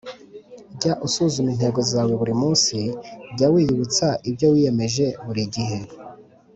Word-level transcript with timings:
Jya 0.79 0.93
usuzuma 1.07 1.49
intego 1.55 1.79
zawe 1.91 2.13
buri 2.19 2.33
munsi. 2.41 2.77
Jya 3.37 3.47
wiyibutsa 3.53 4.07
ibyo 4.29 4.47
wiyemeje 4.53 5.05
buri 5.25 5.43
gihe 5.55 5.79